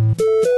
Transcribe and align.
Thank 0.00 0.20
you. 0.20 0.49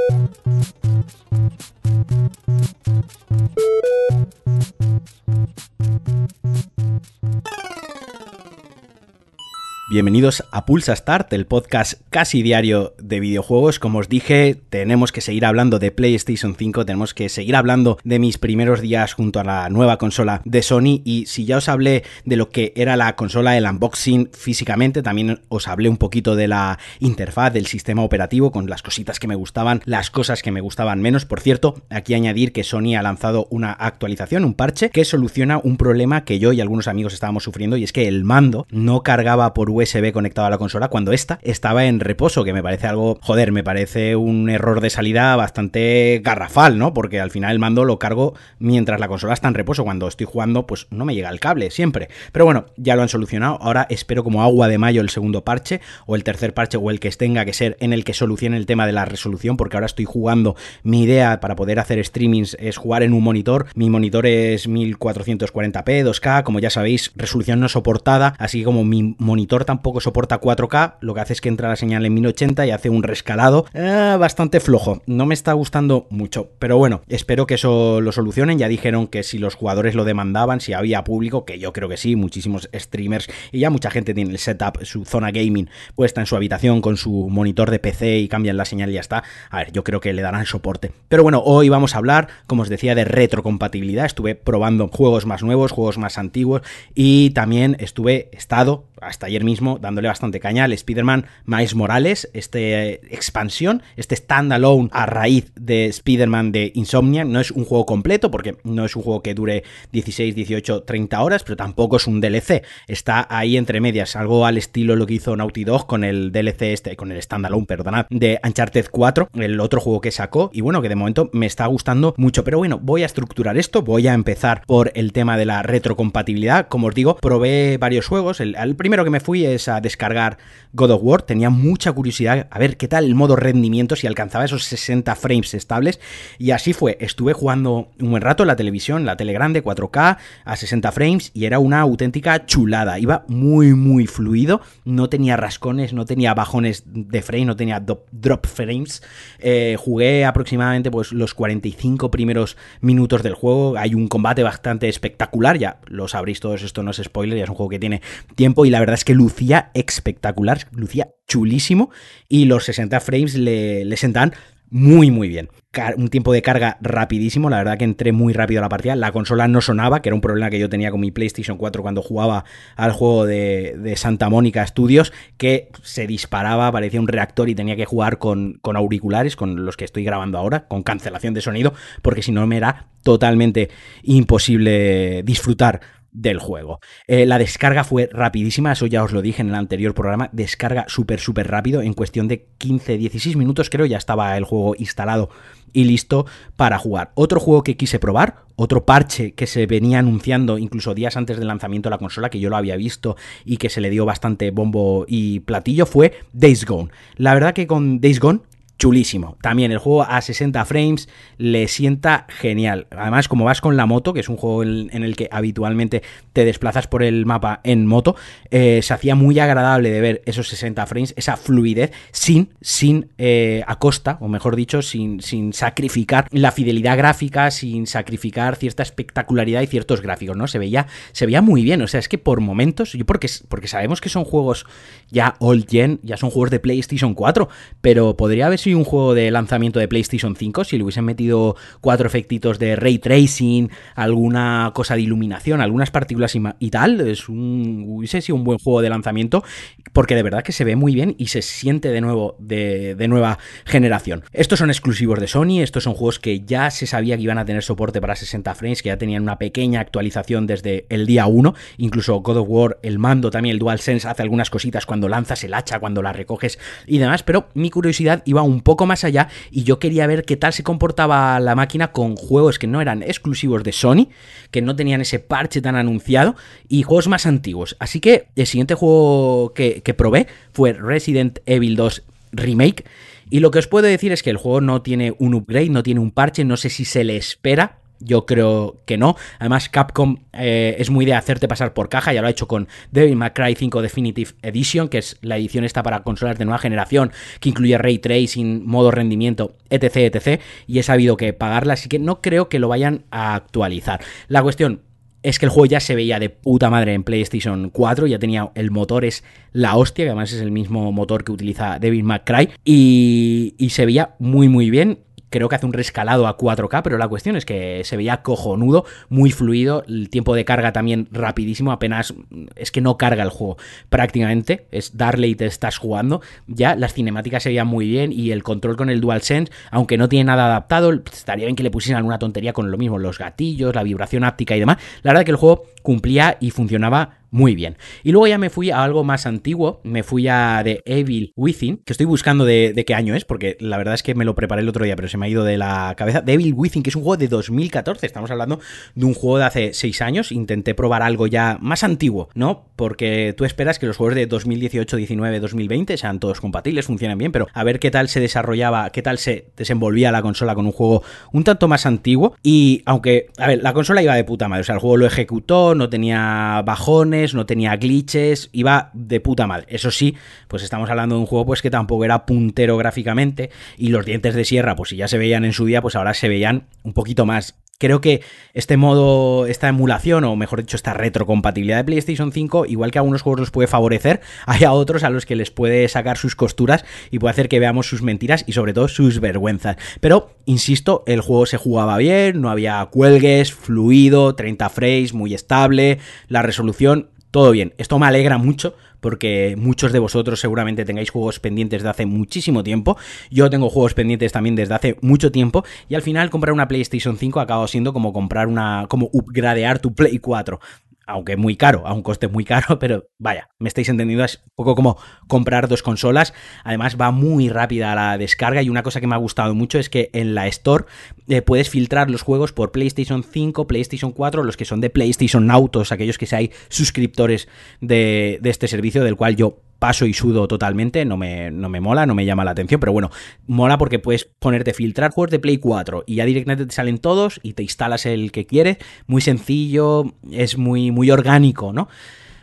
Bienvenidos 9.93 10.43
a 10.49 10.65
Pulsa 10.65 10.95
Start, 10.95 11.31
el 11.33 11.45
podcast 11.45 12.01
casi 12.09 12.41
diario 12.41 12.95
de 12.97 13.19
videojuegos. 13.19 13.77
Como 13.77 13.99
os 13.99 14.09
dije, 14.09 14.59
tenemos 14.71 15.11
que 15.11 15.21
seguir 15.21 15.45
hablando 15.45 15.77
de 15.77 15.91
PlayStation 15.91 16.55
5, 16.55 16.83
tenemos 16.83 17.13
que 17.13 17.29
seguir 17.29 17.55
hablando 17.55 17.99
de 18.03 18.17
mis 18.17 18.39
primeros 18.39 18.81
días 18.81 19.13
junto 19.13 19.39
a 19.39 19.43
la 19.43 19.69
nueva 19.69 19.99
consola 19.99 20.41
de 20.45 20.63
Sony. 20.63 21.03
Y 21.05 21.27
si 21.27 21.45
ya 21.45 21.57
os 21.57 21.69
hablé 21.69 22.01
de 22.25 22.37
lo 22.37 22.49
que 22.49 22.73
era 22.75 22.97
la 22.97 23.15
consola, 23.15 23.55
el 23.55 23.67
unboxing 23.67 24.31
físicamente, 24.33 25.03
también 25.03 25.41
os 25.47 25.67
hablé 25.67 25.89
un 25.89 25.97
poquito 25.97 26.35
de 26.35 26.47
la 26.47 26.79
interfaz, 26.97 27.53
del 27.53 27.67
sistema 27.67 28.01
operativo, 28.01 28.51
con 28.51 28.67
las 28.67 28.81
cositas 28.81 29.19
que 29.19 29.27
me 29.27 29.35
gustaban, 29.35 29.83
las 29.85 30.09
cosas 30.09 30.41
que 30.41 30.49
me 30.49 30.61
gustaban 30.61 31.03
menos. 31.03 31.25
Por 31.25 31.39
cierto, 31.39 31.83
aquí 31.91 32.15
añadir 32.15 32.51
que 32.51 32.63
Sony 32.63 32.95
ha 32.97 33.03
lanzado 33.03 33.45
una 33.51 33.71
actualización, 33.71 34.43
un 34.43 34.55
parche, 34.55 34.89
que 34.89 35.05
soluciona 35.05 35.59
un 35.63 35.77
problema 35.77 36.25
que 36.25 36.39
yo 36.39 36.51
y 36.51 36.61
algunos 36.61 36.87
amigos 36.87 37.13
estábamos 37.13 37.43
sufriendo, 37.43 37.77
y 37.77 37.83
es 37.83 37.93
que 37.93 38.07
el 38.07 38.23
mando 38.23 38.65
no 38.71 39.03
cargaba 39.03 39.53
por 39.53 39.69
USB 39.83 40.11
conectado 40.11 40.47
a 40.47 40.49
la 40.49 40.57
consola 40.57 40.87
cuando 40.87 41.11
esta 41.11 41.39
estaba 41.41 41.85
en 41.85 41.99
reposo, 41.99 42.43
que 42.43 42.53
me 42.53 42.63
parece 42.63 42.87
algo, 42.87 43.19
joder, 43.21 43.51
me 43.51 43.63
parece 43.63 44.15
un 44.15 44.49
error 44.49 44.81
de 44.81 44.89
salida 44.89 45.35
bastante 45.35 46.21
garrafal, 46.23 46.77
¿no? 46.77 46.93
Porque 46.93 47.19
al 47.19 47.31
final 47.31 47.51
el 47.51 47.59
mando 47.59 47.85
lo 47.85 47.99
cargo 47.99 48.33
mientras 48.59 48.99
la 48.99 49.07
consola 49.07 49.33
está 49.33 49.47
en 49.47 49.53
reposo. 49.53 49.83
Cuando 49.83 50.07
estoy 50.07 50.25
jugando, 50.25 50.65
pues 50.65 50.87
no 50.89 51.05
me 51.05 51.15
llega 51.15 51.29
el 51.29 51.39
cable, 51.39 51.71
siempre. 51.71 52.09
Pero 52.31 52.45
bueno, 52.45 52.65
ya 52.77 52.95
lo 52.95 53.01
han 53.01 53.09
solucionado. 53.09 53.57
Ahora 53.61 53.85
espero 53.89 54.23
como 54.23 54.41
agua 54.41 54.67
de 54.67 54.77
mayo 54.77 55.01
el 55.01 55.09
segundo 55.09 55.43
parche, 55.43 55.81
o 56.05 56.15
el 56.15 56.23
tercer 56.23 56.53
parche, 56.53 56.77
o 56.77 56.89
el 56.89 56.99
que 56.99 57.11
tenga 57.11 57.45
que 57.45 57.53
ser 57.53 57.77
en 57.79 57.93
el 57.93 58.03
que 58.03 58.13
solucione 58.13 58.57
el 58.57 58.65
tema 58.65 58.85
de 58.85 58.91
la 58.91 59.05
resolución, 59.05 59.57
porque 59.57 59.77
ahora 59.77 59.85
estoy 59.85 60.05
jugando. 60.05 60.55
Mi 60.83 61.03
idea 61.03 61.39
para 61.39 61.55
poder 61.55 61.79
hacer 61.79 62.03
streamings 62.03 62.57
es 62.59 62.77
jugar 62.77 63.03
en 63.03 63.13
un 63.13 63.23
monitor. 63.23 63.67
Mi 63.75 63.89
monitor 63.89 64.25
es 64.25 64.67
1440p, 64.67 66.03
2K, 66.03 66.43
como 66.43 66.59
ya 66.59 66.69
sabéis, 66.69 67.11
resolución 67.15 67.59
no 67.59 67.69
soportada, 67.69 68.33
así 68.39 68.63
como 68.63 68.83
mi 68.83 69.15
monitor 69.19 69.65
tampoco 69.73 70.01
soporta 70.01 70.39
4K, 70.39 70.97
lo 70.99 71.15
que 71.15 71.21
hace 71.21 71.33
es 71.33 71.41
que 71.41 71.49
entra 71.49 71.67
la 71.67 71.75
señal 71.75 72.05
en 72.05 72.13
1080 72.13 72.67
y 72.67 72.69
hace 72.69 72.91
un 72.91 73.01
rescalado 73.01 73.65
eh, 73.73 74.15
bastante 74.19 74.59
flojo. 74.59 75.01
No 75.07 75.25
me 75.25 75.33
está 75.33 75.53
gustando 75.53 76.05
mucho, 76.11 76.49
pero 76.59 76.77
bueno, 76.77 77.01
espero 77.07 77.47
que 77.47 77.55
eso 77.55 77.99
lo 77.99 78.11
solucionen. 78.11 78.59
Ya 78.59 78.67
dijeron 78.67 79.07
que 79.07 79.23
si 79.23 79.39
los 79.39 79.55
jugadores 79.55 79.95
lo 79.95 80.05
demandaban, 80.05 80.61
si 80.61 80.73
había 80.73 81.03
público, 81.03 81.43
que 81.43 81.57
yo 81.57 81.73
creo 81.73 81.89
que 81.89 81.97
sí, 81.97 82.15
muchísimos 82.15 82.69
streamers 82.71 83.27
y 83.51 83.61
ya 83.61 83.71
mucha 83.71 83.89
gente 83.89 84.13
tiene 84.13 84.29
el 84.29 84.37
setup, 84.37 84.83
su 84.83 85.05
zona 85.05 85.31
gaming 85.31 85.71
puesta 85.95 86.21
en 86.21 86.27
su 86.27 86.35
habitación 86.35 86.79
con 86.79 86.95
su 86.95 87.29
monitor 87.31 87.71
de 87.71 87.79
PC 87.79 88.19
y 88.19 88.27
cambian 88.27 88.57
la 88.57 88.65
señal 88.65 88.91
y 88.91 88.93
ya 88.93 89.01
está. 89.01 89.23
A 89.49 89.57
ver, 89.57 89.71
yo 89.71 89.83
creo 89.83 90.01
que 90.01 90.13
le 90.13 90.21
darán 90.21 90.45
soporte. 90.45 90.91
Pero 91.09 91.23
bueno, 91.23 91.41
hoy 91.43 91.69
vamos 91.69 91.95
a 91.95 91.97
hablar, 91.97 92.27
como 92.45 92.61
os 92.61 92.69
decía, 92.69 92.93
de 92.93 93.05
retrocompatibilidad. 93.05 94.05
Estuve 94.05 94.35
probando 94.35 94.87
juegos 94.89 95.25
más 95.25 95.41
nuevos, 95.41 95.71
juegos 95.71 95.97
más 95.97 96.19
antiguos 96.19 96.61
y 96.93 97.31
también 97.31 97.75
estuve 97.79 98.29
estado 98.33 98.83
hasta 99.03 99.27
ayer 99.27 99.43
mismo 99.43 99.62
dándole 99.79 100.07
bastante 100.07 100.39
caña 100.39 100.65
al 100.65 100.73
Spider-Man 100.73 101.25
Miles 101.45 101.75
Morales, 101.75 102.29
esta 102.33 102.59
expansión, 102.59 103.81
este 103.95 104.15
standalone 104.15 104.89
a 104.91 105.05
raíz 105.05 105.51
de 105.55 105.85
Spider-Man 105.85 106.51
de 106.51 106.71
Insomnia. 106.75 107.25
No 107.25 107.39
es 107.39 107.51
un 107.51 107.65
juego 107.65 107.85
completo 107.85 108.31
porque 108.31 108.57
no 108.63 108.85
es 108.85 108.95
un 108.95 109.03
juego 109.03 109.21
que 109.21 109.33
dure 109.33 109.63
16, 109.91 110.35
18, 110.35 110.83
30 110.83 111.21
horas, 111.21 111.43
pero 111.43 111.55
tampoco 111.55 111.97
es 111.97 112.07
un 112.07 112.21
DLC. 112.21 112.63
Está 112.87 113.27
ahí 113.29 113.57
entre 113.57 113.81
medias, 113.81 114.15
algo 114.15 114.45
al 114.45 114.57
estilo 114.57 114.95
lo 114.95 115.05
que 115.05 115.15
hizo 115.15 115.35
Naughty 115.35 115.63
Dog 115.63 115.87
con 115.87 116.03
el 116.03 116.31
DLC 116.31 116.73
este, 116.73 116.95
con 116.95 117.11
el 117.11 117.21
standalone, 117.21 117.65
perdonad, 117.65 118.05
de 118.09 118.39
Uncharted 118.43 118.87
4, 118.91 119.29
el 119.35 119.59
otro 119.59 119.79
juego 119.79 120.01
que 120.01 120.11
sacó. 120.11 120.49
Y 120.53 120.61
bueno, 120.61 120.81
que 120.81 120.89
de 120.89 120.95
momento 120.95 121.29
me 121.33 121.45
está 121.45 121.65
gustando 121.67 122.13
mucho. 122.17 122.43
Pero 122.43 122.57
bueno, 122.57 122.79
voy 122.81 123.03
a 123.03 123.05
estructurar 123.05 123.57
esto, 123.57 123.81
voy 123.81 124.07
a 124.07 124.13
empezar 124.13 124.63
por 124.65 124.91
el 124.95 125.13
tema 125.13 125.37
de 125.37 125.45
la 125.45 125.63
retrocompatibilidad. 125.63 126.67
Como 126.67 126.87
os 126.87 126.95
digo, 126.95 127.15
probé 127.17 127.77
varios 127.77 128.07
juegos. 128.07 128.39
El, 128.39 128.55
el 128.55 128.75
primero 128.75 129.03
que 129.03 129.09
me 129.09 129.19
fui 129.19 129.45
a 129.67 129.81
descargar 129.81 130.37
God 130.73 130.91
of 130.91 131.01
War. 131.03 131.21
Tenía 131.21 131.49
mucha 131.49 131.91
curiosidad 131.91 132.47
a 132.49 132.59
ver 132.59 132.77
qué 132.77 132.87
tal 132.87 133.05
el 133.05 133.15
modo 133.15 133.35
rendimiento, 133.35 133.95
si 133.95 134.07
alcanzaba 134.07 134.45
esos 134.45 134.63
60 134.65 135.15
frames 135.15 135.53
estables. 135.53 135.99
Y 136.37 136.51
así 136.51 136.73
fue. 136.73 136.97
Estuve 136.99 137.33
jugando 137.33 137.91
un 137.99 138.11
buen 138.11 138.21
rato 138.21 138.43
en 138.43 138.47
la 138.47 138.55
televisión, 138.55 139.05
la 139.05 139.15
tele 139.15 139.33
grande, 139.33 139.63
4K, 139.63 140.17
a 140.45 140.55
60 140.55 140.91
frames, 140.91 141.31
y 141.33 141.45
era 141.45 141.59
una 141.59 141.79
auténtica 141.79 142.45
chulada. 142.45 142.99
Iba 142.99 143.25
muy, 143.27 143.73
muy 143.73 144.07
fluido. 144.07 144.61
No 144.85 145.09
tenía 145.09 145.37
rascones, 145.37 145.93
no 145.93 146.05
tenía 146.05 146.33
bajones 146.33 146.83
de 146.85 147.21
frame, 147.21 147.45
no 147.45 147.55
tenía 147.55 147.79
drop 147.79 148.47
frames. 148.47 149.03
Eh, 149.39 149.77
jugué 149.79 150.25
aproximadamente 150.25 150.89
pues, 150.91 151.11
los 151.11 151.33
45 151.33 152.09
primeros 152.11 152.57
minutos 152.81 153.23
del 153.23 153.35
juego. 153.35 153.77
Hay 153.77 153.93
un 153.93 154.07
combate 154.07 154.43
bastante 154.43 154.89
espectacular. 154.89 155.57
Ya 155.57 155.79
lo 155.85 156.07
sabréis 156.07 156.39
todos, 156.39 156.63
esto 156.63 156.83
no 156.83 156.91
es 156.91 157.01
spoiler, 157.03 157.37
ya 157.37 157.43
es 157.43 157.49
un 157.49 157.55
juego 157.55 157.69
que 157.69 157.79
tiene 157.79 158.01
tiempo 158.35 158.65
y 158.65 158.69
la 158.69 158.79
verdad 158.79 158.95
es 158.95 159.05
que 159.05 159.13
lucía 159.13 159.42
espectacular, 159.73 160.67
lucía 160.71 161.09
chulísimo 161.27 161.89
y 162.27 162.45
los 162.45 162.65
60 162.65 162.99
frames 162.99 163.35
le, 163.35 163.85
le 163.85 163.97
sentan 163.97 164.33
muy 164.73 165.11
muy 165.11 165.27
bien. 165.27 165.49
Un 165.97 166.07
tiempo 166.07 166.33
de 166.33 166.41
carga 166.41 166.77
rapidísimo, 166.81 167.47
la 167.47 167.57
verdad 167.57 167.77
que 167.77 167.83
entré 167.83 168.11
muy 168.11 168.33
rápido 168.33 168.59
a 168.59 168.63
la 168.63 168.69
partida. 168.69 168.95
La 168.95 169.11
consola 169.11 169.47
no 169.47 169.61
sonaba, 169.61 170.01
que 170.01 170.09
era 170.09 170.15
un 170.15 170.21
problema 170.21 170.49
que 170.49 170.57
yo 170.57 170.67
tenía 170.67 170.89
con 170.89 170.99
mi 170.99 171.11
PlayStation 171.11 171.59
4 171.59 171.83
cuando 171.83 172.01
jugaba 172.01 172.43
al 172.75 172.91
juego 172.91 173.27
de, 173.27 173.75
de 173.77 173.95
Santa 173.95 174.29
Mónica 174.29 174.65
Studios, 174.65 175.13
que 175.37 175.69
se 175.83 176.07
disparaba, 176.07 176.71
parecía 176.71 176.99
un 176.99 177.07
reactor 177.07 177.49
y 177.49 177.55
tenía 177.55 177.75
que 177.75 177.85
jugar 177.85 178.17
con, 178.17 178.57
con 178.61 178.75
auriculares, 178.75 179.35
con 179.35 179.63
los 179.63 179.77
que 179.77 179.85
estoy 179.85 180.03
grabando 180.03 180.39
ahora, 180.39 180.67
con 180.67 180.81
cancelación 180.81 181.35
de 181.35 181.41
sonido, 181.41 181.75
porque 182.01 182.23
si 182.23 182.31
no 182.31 182.47
me 182.47 182.57
era 182.57 182.87
totalmente 183.03 183.69
imposible 184.01 185.21
disfrutar 185.23 185.81
del 186.13 186.39
juego. 186.39 186.79
Eh, 187.07 187.25
la 187.25 187.37
descarga 187.37 187.83
fue 187.83 188.09
rapidísima, 188.11 188.71
eso 188.71 188.85
ya 188.85 189.03
os 189.03 189.11
lo 189.11 189.21
dije 189.21 189.41
en 189.41 189.49
el 189.49 189.55
anterior 189.55 189.93
programa, 189.93 190.29
descarga 190.31 190.85
súper, 190.87 191.19
súper 191.19 191.49
rápido, 191.49 191.81
en 191.81 191.93
cuestión 191.93 192.27
de 192.27 192.45
15, 192.57 192.97
16 192.97 193.35
minutos 193.35 193.69
creo 193.69 193.85
ya 193.85 193.97
estaba 193.97 194.37
el 194.37 194.45
juego 194.45 194.75
instalado 194.77 195.29
y 195.73 195.85
listo 195.85 196.25
para 196.55 196.77
jugar. 196.77 197.11
Otro 197.15 197.39
juego 197.39 197.63
que 197.63 197.75
quise 197.75 197.99
probar, 197.99 198.43
otro 198.55 198.85
parche 198.85 199.33
que 199.33 199.47
se 199.47 199.65
venía 199.65 199.99
anunciando 199.99 200.57
incluso 200.57 200.93
días 200.93 201.17
antes 201.17 201.37
del 201.37 201.47
lanzamiento 201.47 201.89
de 201.89 201.95
la 201.95 201.97
consola, 201.97 202.29
que 202.29 202.39
yo 202.39 202.49
lo 202.49 202.57
había 202.57 202.75
visto 202.75 203.17
y 203.43 203.57
que 203.57 203.69
se 203.69 203.81
le 203.81 203.89
dio 203.89 204.05
bastante 204.05 204.51
bombo 204.51 205.05
y 205.07 205.39
platillo, 205.41 205.85
fue 205.85 206.13
Days 206.31 206.65
Gone. 206.65 206.91
La 207.17 207.33
verdad 207.33 207.53
que 207.53 207.67
con 207.67 207.99
Days 207.99 208.19
Gone 208.19 208.41
chulísimo. 208.77 209.37
También 209.41 209.71
el 209.71 209.77
juego 209.77 210.03
a 210.03 210.21
60 210.21 210.65
frames 210.65 211.07
le 211.37 211.67
sienta 211.67 212.25
genial. 212.27 212.87
Además, 212.91 213.27
como 213.27 213.45
vas 213.45 213.61
con 213.61 213.77
la 213.77 213.85
moto, 213.85 214.13
que 214.13 214.19
es 214.19 214.29
un 214.29 214.37
juego 214.37 214.63
en, 214.63 215.03
el 215.03 215.15
que 215.15 215.29
habitualmente 215.31 216.03
te 216.33 216.43
desplazas 216.43 216.87
por 216.87 217.03
el 217.03 217.25
mapa 217.25 217.61
en 217.63 217.85
moto, 217.85 218.15
eh, 218.51 218.81
se 218.81 218.93
hacía 218.93 219.15
muy 219.15 219.39
agradable 219.39 219.91
de 219.91 220.01
ver 220.01 220.21
esos 220.25 220.47
60 220.49 220.85
frames, 220.85 221.13
esa 221.17 221.37
fluidez, 221.37 221.91
sin, 222.11 222.49
sin 222.61 223.09
eh, 223.17 223.63
a 223.67 223.79
costa, 223.79 224.17
o 224.19 224.27
mejor 224.27 224.55
dicho, 224.55 224.81
sin, 224.81 225.21
sin 225.21 225.53
sacrificar 225.53 226.27
la 226.31 226.51
fidelidad 226.51 226.97
gráfica, 226.97 227.51
sin 227.51 227.87
sacrificar 227.87 228.55
cierta 228.55 228.83
espectacularidad 228.83 229.61
y 229.61 229.67
ciertos 229.67 230.01
gráficos, 230.01 230.35
¿no? 230.35 230.47
Se 230.47 230.59
veía, 230.59 230.87
se 231.11 231.25
veía 231.25 231.41
muy 231.41 231.63
bien. 231.63 231.81
O 231.81 231.87
sea, 231.87 231.99
es 231.99 232.09
que 232.09 232.17
por 232.17 232.41
momentos, 232.41 232.93
yo 232.93 233.05
porque, 233.05 233.29
porque 233.47 233.67
sabemos 233.67 234.01
que 234.01 234.09
son 234.09 234.25
juegos 234.25 234.65
ya 235.09 235.35
old 235.39 235.69
gen, 235.69 235.99
ya 236.03 236.17
son 236.17 236.31
juegos 236.31 236.51
de 236.51 236.59
PlayStation 236.59 237.13
4, 237.13 237.47
pero 237.81 238.17
podría 238.17 238.47
haber 238.47 238.59
sido 238.63 238.77
un 238.77 238.83
juego 238.83 239.13
de 239.13 239.29
lanzamiento 239.31 239.79
de 239.79 239.87
PlayStation 239.87 240.35
5 240.35 240.63
si 240.63 240.77
le 240.77 240.83
hubiesen 240.83 241.05
metido 241.05 241.55
cuatro 241.81 242.07
efectitos 242.07 242.59
de 242.59 242.75
ray 242.75 242.97
tracing, 242.97 243.69
alguna 243.95 244.71
cosa 244.73 244.95
de 244.95 245.01
iluminación, 245.01 245.61
algunas 245.61 245.91
partículas 245.91 246.35
y, 246.59 246.69
tal. 246.69 247.01
Es 247.01 247.29
un, 247.29 247.85
hubiese 247.87 248.21
sido 248.21 248.35
un 248.35 248.43
buen 248.43 248.59
juego 248.59 248.81
de 248.81 248.89
lanzamiento 248.89 249.43
porque 249.91 250.15
de 250.15 250.23
verdad 250.23 250.43
que 250.43 250.51
se 250.51 250.63
ve 250.63 250.75
muy 250.75 250.95
bien 250.95 251.15
y 251.17 251.27
se 251.27 251.41
siente 251.41 251.89
de 251.89 252.01
nuevo 252.01 252.35
de, 252.39 252.95
de 252.95 253.07
nueva 253.07 253.37
generación. 253.65 254.23
Estos 254.31 254.59
son 254.59 254.69
exclusivos 254.69 255.19
de 255.19 255.27
Sony, 255.27 255.61
estos 255.61 255.83
son 255.83 255.93
juegos 255.93 256.19
que 256.19 256.41
ya 256.41 256.71
se 256.71 256.87
sabía 256.87 257.17
que 257.17 257.23
iban 257.23 257.37
a 257.37 257.45
tener 257.45 257.63
soporte 257.63 258.01
para 258.01 258.15
60 258.15 258.55
frames, 258.55 258.81
que 258.81 258.89
ya 258.89 258.97
tenían 258.97 259.23
una 259.23 259.37
pequeña 259.37 259.81
actualización 259.81 260.47
desde 260.47 260.85
el 260.89 261.05
día 261.05 261.25
1. 261.27 261.53
Incluso 261.77 262.21
God 262.21 262.37
of 262.37 262.47
War, 262.49 262.79
el 262.81 262.99
mando 262.99 263.29
también, 263.29 263.53
el 263.53 263.59
DualSense 263.59 264.07
hace 264.07 264.21
algunas 264.21 264.49
cositas 264.49 264.85
cuando 264.85 265.09
lanzas 265.09 265.43
el 265.43 265.53
hacha, 265.53 265.79
cuando 265.79 266.01
la 266.01 266.13
recoges 266.13 266.59
y 266.87 266.97
demás, 266.97 267.23
pero 267.23 267.49
mi 267.53 267.69
curiosidad 267.69 268.23
iba 268.25 268.41
un 268.41 268.52
poco 268.61 268.85
más 268.85 269.03
allá 269.03 269.29
y 269.51 269.63
yo 269.63 269.79
quería 269.79 270.07
ver 270.07 270.25
qué 270.25 270.37
tal 270.37 270.53
se 270.53 270.63
comportaba 270.63 271.39
la 271.39 271.55
máquina 271.55 271.91
con 271.91 272.15
juegos 272.15 272.59
que 272.59 272.67
no 272.67 272.81
eran 272.81 273.03
exclusivos 273.03 273.63
de 273.63 273.71
Sony, 273.71 274.09
que 274.51 274.61
no 274.61 274.75
tenían 274.75 275.01
ese 275.01 275.19
parche 275.19 275.61
tan 275.61 275.75
anunciado 275.75 276.35
y 276.67 276.83
juegos 276.83 277.07
más 277.07 277.25
antiguos. 277.25 277.75
Así 277.79 277.99
que 277.99 278.27
el 278.35 278.47
siguiente 278.47 278.75
juego 278.75 279.53
que, 279.53 279.81
que 279.81 279.93
probé 279.93 280.27
fue 280.51 280.73
Resident 280.73 281.39
Evil 281.45 281.75
2 281.75 282.03
Remake. 282.31 282.85
Y 283.29 283.39
lo 283.39 283.51
que 283.51 283.59
os 283.59 283.67
puedo 283.67 283.87
decir 283.87 284.11
es 284.11 284.21
que 284.21 284.29
el 284.29 284.37
juego 284.37 284.61
no 284.61 284.81
tiene 284.81 285.15
un 285.17 285.33
upgrade, 285.33 285.69
no 285.69 285.83
tiene 285.83 285.99
un 285.99 286.11
parche, 286.11 286.43
no 286.43 286.57
sé 286.57 286.69
si 286.69 286.85
se 286.85 287.03
le 287.03 287.17
espera 287.17 287.82
Yo 288.03 288.25
creo 288.25 288.81
que 288.85 288.97
no. 288.97 289.15
Además, 289.39 289.69
Capcom 289.69 290.17
eh, 290.33 290.75
es 290.79 290.89
muy 290.89 291.05
de 291.05 291.13
hacerte 291.13 291.47
pasar 291.47 291.73
por 291.73 291.89
caja. 291.89 292.13
Ya 292.13 292.21
lo 292.21 292.27
ha 292.27 292.31
hecho 292.31 292.47
con 292.47 292.67
Devil 292.91 293.15
May 293.15 293.31
Cry 293.31 293.55
5 293.55 293.81
Definitive 293.81 294.31
Edition, 294.41 294.89
que 294.89 294.97
es 294.99 295.17
la 295.21 295.37
edición 295.37 295.63
esta 295.63 295.83
para 295.83 296.03
consolas 296.03 296.37
de 296.37 296.45
nueva 296.45 296.59
generación, 296.59 297.11
que 297.39 297.49
incluye 297.49 297.77
ray 297.77 297.99
tracing, 297.99 298.65
modo 298.65 298.91
rendimiento, 298.91 299.55
etc, 299.69 300.15
etc. 300.15 300.41
Y 300.67 300.79
he 300.79 300.83
sabido 300.83 301.17
que 301.17 301.33
pagarla, 301.33 301.73
así 301.73 301.89
que 301.89 301.99
no 301.99 302.21
creo 302.21 302.49
que 302.49 302.59
lo 302.59 302.67
vayan 302.67 303.05
a 303.11 303.35
actualizar. 303.35 304.01
La 304.27 304.43
cuestión 304.43 304.81
es 305.23 305.39
que 305.39 305.45
el 305.45 305.49
juego 305.49 305.65
ya 305.65 305.79
se 305.79 305.95
veía 305.95 306.19
de 306.19 306.29
puta 306.29 306.69
madre 306.69 306.93
en 306.93 307.03
PlayStation 307.03 307.69
4, 307.69 308.07
ya 308.07 308.19
tenía 308.19 308.51
el 308.55 308.71
motor, 308.71 309.05
es 309.05 309.23
la 309.53 309.77
hostia, 309.77 310.05
que 310.05 310.09
además 310.09 310.33
es 310.33 310.41
el 310.41 310.51
mismo 310.51 310.91
motor 310.91 311.23
que 311.23 311.31
utiliza 311.31 311.79
Devil 311.79 312.03
May 312.03 312.19
Cry, 312.25 312.49
y, 312.65 313.55
y 313.57 313.69
se 313.69 313.85
veía 313.85 314.15
muy 314.19 314.49
muy 314.49 314.69
bien 314.69 314.99
creo 315.33 315.49
que 315.49 315.55
hace 315.55 315.65
un 315.65 315.73
rescalado 315.73 316.27
a 316.27 316.37
4K, 316.37 316.83
pero 316.83 316.99
la 316.99 317.07
cuestión 317.07 317.35
es 317.35 317.43
que 317.43 317.81
se 317.83 317.97
veía 317.97 318.21
cojonudo, 318.21 318.85
muy 319.09 319.31
fluido, 319.31 319.83
el 319.87 320.11
tiempo 320.11 320.35
de 320.35 320.45
carga 320.45 320.71
también 320.73 321.07
rapidísimo, 321.11 321.71
apenas 321.71 322.13
es 322.55 322.69
que 322.69 322.81
no 322.81 322.97
carga 322.97 323.23
el 323.23 323.29
juego 323.29 323.57
prácticamente, 323.89 324.67
es 324.71 324.95
darle 324.95 325.27
y 325.29 325.35
te 325.35 325.47
estás 325.47 325.79
jugando, 325.79 326.21
ya 326.45 326.75
las 326.75 326.93
cinemáticas 326.93 327.41
se 327.41 327.49
veían 327.49 327.65
muy 327.65 327.87
bien 327.87 328.11
y 328.11 328.29
el 328.29 328.43
control 328.43 328.77
con 328.77 328.91
el 328.91 329.01
DualSense, 329.01 329.51
aunque 329.71 329.97
no 329.97 330.07
tiene 330.07 330.25
nada 330.25 330.45
adaptado, 330.45 330.93
estaría 330.93 331.45
bien 331.45 331.55
que 331.55 331.63
le 331.63 331.71
pusiesen 331.71 331.97
alguna 331.97 332.19
tontería 332.19 332.53
con 332.53 332.69
lo 332.69 332.77
mismo, 332.77 332.99
los 332.99 333.17
gatillos, 333.17 333.73
la 333.73 333.81
vibración 333.81 334.23
áptica 334.23 334.55
y 334.55 334.59
demás, 334.59 334.77
la 335.01 335.13
verdad 335.13 335.25
que 335.25 335.31
el 335.31 335.37
juego 335.37 335.65
cumplía 335.81 336.37
y 336.39 336.51
funcionaba 336.51 337.22
muy 337.33 337.55
bien. 337.55 337.77
Y 338.03 338.11
luego 338.11 338.27
ya 338.27 338.37
me 338.37 338.51
fui 338.51 338.69
a 338.69 338.83
algo 338.83 339.03
más 339.03 339.25
antiguo, 339.25 339.81
me 339.83 340.03
fui 340.03 340.27
a 340.27 340.61
The 340.63 340.83
Evil 340.85 341.33
Within, 341.35 341.77
que 341.77 341.91
estoy 341.91 342.05
buscando 342.05 342.45
de, 342.45 342.83
qué 342.85 342.93
año 342.93 343.15
es, 343.15 343.25
porque 343.25 343.57
la 343.59 343.77
verdad 343.77 343.95
es 343.95 344.03
que 344.03 344.13
me 344.13 344.23
lo 344.23 344.35
preparé 344.35 344.61
el 344.61 344.69
otro 344.69 344.85
día, 344.85 344.95
pero 344.95 345.07
se 345.07 345.17
me 345.17 345.25
ha 345.25 345.29
ido 345.29 345.43
de 345.43 345.57
la 345.57 345.95
cabeza. 345.97 346.23
The 346.23 346.33
Evil 346.33 346.53
Within, 346.55 346.83
que 346.83 346.91
es 346.91 346.95
un 346.95 347.01
juego 347.01 347.17
de 347.17 347.27
2014, 347.27 348.05
estamos 348.05 348.29
hablando 348.29 348.59
de 348.93 349.05
un 349.05 349.15
juego 349.15 349.39
de 349.39 349.45
hace 349.45 349.73
6 349.73 350.01
años, 350.03 350.31
intenté 350.31 350.75
probar 350.75 351.01
algo 351.01 351.25
ya 351.25 351.57
más 351.59 351.83
antiguo, 351.83 352.29
¿no? 352.35 352.67
Porque 352.75 353.33
tú 353.35 353.45
esperas 353.45 353.79
que 353.79 353.87
los 353.87 353.97
juegos 353.97 354.13
de 354.13 354.27
2018, 354.27 354.95
19, 354.95 355.39
2020 355.39 355.97
sean 355.97 356.19
todos 356.19 356.39
compatibles, 356.39 356.85
funcionan 356.85 357.17
bien, 357.17 357.31
pero 357.31 357.47
a 357.51 357.63
ver 357.63 357.79
qué 357.79 357.89
tal 357.89 358.09
se 358.09 358.19
desarrollaba, 358.19 358.91
qué 358.91 359.01
tal 359.01 359.17
se 359.17 359.47
desenvolvía 359.57 360.11
la 360.11 360.21
consola 360.21 360.53
con 360.53 360.67
un 360.67 360.71
juego 360.71 361.01
un 361.31 361.43
tanto 361.43 361.67
más 361.67 361.87
antiguo. 361.87 362.35
Y 362.43 362.83
aunque, 362.85 363.31
a 363.39 363.47
ver, 363.47 363.63
la 363.63 363.73
consola 363.73 364.03
iba 364.03 364.13
de 364.13 364.23
puta 364.23 364.47
madre, 364.47 364.61
o 364.61 364.65
sea, 364.65 364.75
el 364.75 364.81
juego 364.81 364.97
lo 364.97 365.07
ejecutó, 365.07 365.73
no 365.73 365.89
tenía 365.89 366.61
bajones, 366.63 367.22
no 367.33 367.45
tenía 367.45 367.77
glitches, 367.77 368.49
iba 368.51 368.91
de 368.93 369.19
puta 369.19 369.47
mal. 369.47 369.65
Eso 369.69 369.91
sí, 369.91 370.15
pues 370.47 370.63
estamos 370.63 370.89
hablando 370.89 371.15
de 371.15 371.21
un 371.21 371.27
juego 371.27 371.45
pues 371.45 371.61
que 371.61 371.69
tampoco 371.69 372.05
era 372.05 372.25
puntero 372.25 372.75
gráficamente 372.77 373.49
y 373.77 373.89
los 373.89 374.05
dientes 374.05 374.35
de 374.35 374.45
sierra, 374.45 374.75
pues 374.75 374.89
si 374.89 374.97
ya 374.97 375.07
se 375.07 375.17
veían 375.17 375.45
en 375.45 375.53
su 375.53 375.65
día, 375.65 375.81
pues 375.81 375.95
ahora 375.95 376.13
se 376.13 376.27
veían 376.27 376.67
un 376.83 376.93
poquito 376.93 377.25
más 377.25 377.55
Creo 377.83 377.99
que 377.99 378.21
este 378.53 378.77
modo, 378.77 379.45
esta 379.45 379.67
emulación, 379.67 380.23
o 380.23 380.37
mejor 380.37 380.61
dicho, 380.61 380.77
esta 380.77 380.93
retrocompatibilidad 380.93 381.75
de 381.77 381.83
PlayStation 381.83 382.31
5, 382.31 382.65
igual 382.67 382.91
que 382.91 382.99
a 382.99 383.01
algunos 383.01 383.23
juegos 383.23 383.41
los 383.41 383.51
puede 383.51 383.67
favorecer, 383.67 384.21
hay 384.45 384.63
a 384.63 384.71
otros 384.71 385.03
a 385.03 385.09
los 385.09 385.25
que 385.25 385.35
les 385.35 385.51
puede 385.51 385.87
sacar 385.89 386.17
sus 386.17 386.35
costuras 386.35 386.85
y 387.11 387.19
puede 387.19 387.31
hacer 387.31 387.49
que 387.49 387.59
veamos 387.59 387.87
sus 387.87 388.01
mentiras 388.01 388.45
y 388.47 388.53
sobre 388.53 388.73
todo 388.73 388.87
sus 388.87 389.19
vergüenzas. 389.19 389.75
Pero, 389.99 390.29
insisto, 390.45 391.03
el 391.07 391.19
juego 391.19 391.45
se 391.45 391.57
jugaba 391.57 391.97
bien, 391.97 392.39
no 392.39 392.49
había 392.49 392.85
cuelgues, 392.85 393.53
fluido, 393.53 394.33
30 394.33 394.69
frames, 394.69 395.13
muy 395.13 395.33
estable, 395.33 395.99
la 396.29 396.41
resolución 396.41 397.09
todo 397.33 397.49
bien. 397.49 397.73
Esto 397.79 397.97
me 397.97 398.05
alegra 398.05 398.37
mucho 398.37 398.75
porque 398.99 399.55
muchos 399.57 399.91
de 399.91 399.97
vosotros 399.97 400.39
seguramente 400.39 400.85
tengáis 400.85 401.09
juegos 401.09 401.39
pendientes 401.39 401.81
de 401.81 401.89
hace 401.89 402.05
muchísimo 402.05 402.63
tiempo. 402.63 402.95
Yo 403.31 403.49
tengo 403.49 403.71
juegos 403.71 403.95
pendientes 403.95 404.31
también 404.31 404.55
desde 404.55 404.75
hace 404.75 404.97
mucho 405.01 405.31
tiempo 405.31 405.65
y 405.89 405.95
al 405.95 406.03
final 406.03 406.29
comprar 406.29 406.53
una 406.53 406.67
PlayStation 406.67 407.17
5 407.17 407.39
ha 407.39 407.43
acabado 407.43 407.67
siendo 407.67 407.91
como 407.91 408.13
comprar 408.13 408.47
una 408.47 408.85
como 408.87 409.09
upgradear 409.11 409.79
tu 409.79 409.95
Play 409.95 410.19
4 410.19 410.59
aunque 411.05 411.37
muy 411.37 411.55
caro, 411.55 411.85
a 411.85 411.93
un 411.93 412.01
coste 412.01 412.27
muy 412.27 412.45
caro, 412.45 412.77
pero 412.79 413.07
vaya, 413.17 413.49
me 413.59 413.67
estáis 413.67 413.89
entendiendo, 413.89 414.23
es 414.23 414.41
un 414.43 414.51
poco 414.55 414.75
como 414.75 414.97
comprar 415.27 415.67
dos 415.67 415.83
consolas. 415.83 416.33
Además, 416.63 416.97
va 416.99 417.11
muy 417.11 417.49
rápida 417.49 417.95
la 417.95 418.17
descarga 418.17 418.61
y 418.61 418.69
una 418.69 418.83
cosa 418.83 419.01
que 419.01 419.07
me 419.07 419.15
ha 419.15 419.19
gustado 419.19 419.55
mucho 419.55 419.79
es 419.79 419.89
que 419.89 420.09
en 420.13 420.35
la 420.35 420.47
Store 420.47 420.85
eh, 421.27 421.41
puedes 421.41 421.69
filtrar 421.69 422.09
los 422.09 422.21
juegos 422.21 422.53
por 422.53 422.71
PlayStation 422.71 423.23
5, 423.23 423.67
PlayStation 423.67 424.11
4, 424.11 424.43
los 424.43 424.57
que 424.57 424.65
son 424.65 424.81
de 424.81 424.89
PlayStation 424.89 425.49
Autos, 425.51 425.91
aquellos 425.91 426.17
que 426.17 426.25
seáis 426.25 426.51
suscriptores 426.69 427.47
de, 427.81 428.39
de 428.41 428.49
este 428.49 428.67
servicio, 428.67 429.03
del 429.03 429.15
cual 429.15 429.35
yo 429.35 429.61
paso 429.83 430.05
y 430.05 430.13
sudo 430.13 430.47
totalmente, 430.47 431.03
no 431.03 431.17
me, 431.17 431.51
no 431.51 431.67
me 431.67 431.81
mola, 431.81 432.05
no 432.05 432.15
me 432.15 432.23
llama 432.23 432.45
la 432.45 432.51
atención, 432.51 432.79
pero 432.79 432.93
bueno, 432.93 433.11
mola 433.47 433.77
porque 433.77 433.99
puedes 433.99 434.23
ponerte 434.23 434.73
filtrar 434.73 435.11
juegos 435.11 435.31
de 435.31 435.39
Play 435.39 435.57
4 435.57 436.05
y 436.07 436.15
ya 436.15 436.25
directamente 436.25 436.65
te 436.65 436.71
salen 436.71 436.99
todos 436.99 437.41
y 437.43 437.51
te 437.51 437.63
instalas 437.63 438.05
el 438.05 438.31
que 438.31 438.45
quieres, 438.45 438.77
muy 439.07 439.21
sencillo, 439.21 440.13
es 440.31 440.57
muy, 440.57 440.91
muy 440.91 441.11
orgánico, 441.11 441.73
¿no? 441.73 441.89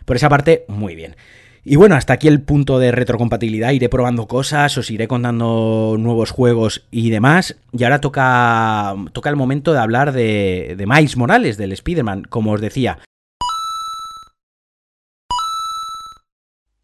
Por 0.04 0.16
esa 0.16 0.28
parte, 0.28 0.66
muy 0.68 0.94
bien. 0.94 1.16
Y 1.64 1.76
bueno, 1.76 1.94
hasta 1.94 2.12
aquí 2.12 2.28
el 2.28 2.42
punto 2.42 2.78
de 2.78 2.92
retrocompatibilidad. 2.92 3.70
Iré 3.72 3.88
probando 3.88 4.26
cosas, 4.26 4.76
os 4.76 4.90
iré 4.90 5.08
contando 5.08 5.96
nuevos 5.98 6.32
juegos 6.32 6.86
y 6.90 7.08
demás. 7.08 7.56
Y 7.72 7.84
ahora 7.84 8.02
toca, 8.02 8.96
toca 9.12 9.30
el 9.30 9.36
momento 9.36 9.72
de 9.72 9.78
hablar 9.78 10.12
de, 10.12 10.74
de 10.76 10.86
Miles 10.86 11.16
Morales, 11.16 11.56
del 11.56 11.72
Spider-Man. 11.72 12.24
Como 12.28 12.52
os 12.52 12.60
decía, 12.60 12.98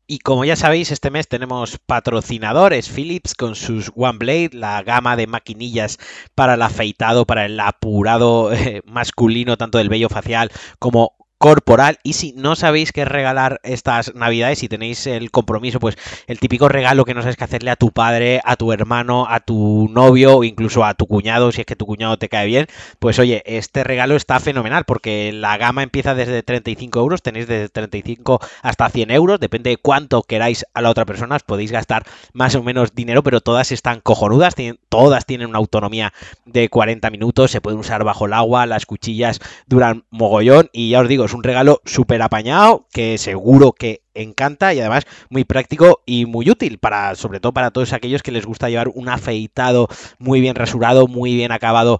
Y 0.08 0.20
como 0.20 0.44
ya 0.44 0.54
sabéis, 0.54 0.92
este 0.92 1.10
mes 1.10 1.26
tenemos 1.26 1.78
patrocinadores. 1.84 2.88
Philips 2.88 3.34
con 3.34 3.56
sus 3.56 3.90
One 3.96 4.18
Blade, 4.18 4.50
la 4.52 4.82
gama 4.84 5.16
de 5.16 5.26
maquinillas 5.26 5.98
para 6.36 6.54
el 6.54 6.62
afeitado, 6.62 7.26
para 7.26 7.44
el 7.46 7.58
apurado 7.58 8.52
eh, 8.54 8.82
masculino, 8.86 9.56
tanto 9.56 9.78
del 9.78 9.88
vello 9.88 10.08
facial 10.08 10.50
como 10.78 11.25
corporal. 11.38 11.98
Y 12.02 12.14
si 12.14 12.32
no 12.32 12.56
sabéis 12.56 12.92
qué 12.92 13.04
regalar 13.04 13.60
estas 13.62 14.14
navidades, 14.14 14.58
si 14.58 14.68
tenéis 14.68 15.06
el 15.06 15.30
compromiso, 15.30 15.80
pues 15.80 15.96
el 16.26 16.40
típico 16.40 16.68
regalo 16.68 17.04
que 17.04 17.14
no 17.14 17.22
sabes 17.22 17.36
qué 17.36 17.44
hacerle 17.44 17.70
a 17.70 17.76
tu 17.76 17.92
padre, 17.92 18.40
a 18.44 18.56
tu 18.56 18.72
hermano, 18.72 19.26
a 19.28 19.40
tu 19.40 19.88
novio 19.90 20.38
o 20.38 20.44
incluso 20.44 20.84
a 20.84 20.94
tu 20.94 21.06
cuñado, 21.06 21.52
si 21.52 21.60
es 21.60 21.66
que 21.66 21.76
tu 21.76 21.86
cuñado 21.86 22.18
te 22.18 22.28
cae 22.28 22.46
bien, 22.46 22.66
pues 22.98 23.18
oye, 23.18 23.42
este 23.46 23.84
regalo 23.84 24.16
está 24.16 24.40
fenomenal 24.40 24.84
porque 24.84 25.32
la 25.32 25.56
gama 25.58 25.82
empieza 25.82 26.14
desde 26.14 26.42
35 26.42 27.00
euros, 27.00 27.22
tenéis 27.22 27.46
desde 27.46 27.68
35 27.68 28.40
hasta 28.62 28.88
100 28.88 29.10
euros, 29.10 29.40
depende 29.40 29.70
de 29.70 29.76
cuánto 29.76 30.22
queráis 30.22 30.64
a 30.74 30.80
la 30.80 30.90
otra 30.90 31.04
persona, 31.04 31.38
podéis 31.38 31.72
gastar 31.72 32.04
más 32.32 32.54
o 32.54 32.62
menos 32.62 32.94
dinero, 32.94 33.22
pero 33.22 33.40
todas 33.40 33.72
están 33.72 34.00
cojonudas, 34.00 34.54
todas 34.88 35.26
tienen 35.26 35.48
una 35.48 35.58
autonomía 35.58 36.12
de 36.44 36.68
40 36.68 37.10
minutos, 37.10 37.50
se 37.50 37.60
pueden 37.60 37.80
usar 37.80 38.04
bajo 38.04 38.26
el 38.26 38.32
agua, 38.32 38.66
las 38.66 38.86
cuchillas 38.86 39.40
duran 39.66 40.04
mogollón 40.10 40.70
y 40.72 40.90
ya 40.90 41.00
os 41.00 41.08
digo, 41.08 41.25
es 41.26 41.34
un 41.34 41.42
regalo 41.42 41.80
súper 41.84 42.22
apañado 42.22 42.86
que 42.92 43.18
seguro 43.18 43.72
que 43.72 44.02
encanta 44.14 44.72
y 44.72 44.80
además 44.80 45.04
muy 45.28 45.44
práctico 45.44 46.02
y 46.06 46.26
muy 46.26 46.50
útil 46.50 46.78
para 46.78 47.14
sobre 47.14 47.40
todo 47.40 47.52
para 47.52 47.70
todos 47.70 47.92
aquellos 47.92 48.22
que 48.22 48.32
les 48.32 48.46
gusta 48.46 48.70
llevar 48.70 48.88
un 48.88 49.08
afeitado 49.08 49.88
muy 50.18 50.40
bien 50.40 50.54
rasurado, 50.54 51.06
muy 51.06 51.34
bien 51.34 51.52
acabado 51.52 51.98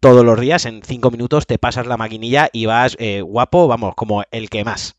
todos 0.00 0.24
los 0.24 0.40
días. 0.40 0.64
En 0.64 0.82
cinco 0.82 1.10
minutos 1.10 1.46
te 1.46 1.58
pasas 1.58 1.86
la 1.86 1.96
maquinilla 1.96 2.48
y 2.52 2.66
vas 2.66 2.96
eh, 2.98 3.20
guapo, 3.22 3.68
vamos, 3.68 3.94
como 3.94 4.22
el 4.30 4.48
que 4.48 4.64
más. 4.64 4.96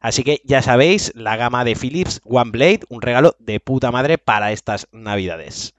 Así 0.00 0.22
que 0.22 0.42
ya 0.44 0.60
sabéis, 0.60 1.12
la 1.14 1.36
gama 1.36 1.64
de 1.64 1.76
Philips 1.76 2.20
One 2.24 2.50
Blade, 2.50 2.80
un 2.90 3.00
regalo 3.00 3.36
de 3.38 3.58
puta 3.58 3.90
madre 3.90 4.18
para 4.18 4.52
estas 4.52 4.86
navidades. 4.92 5.74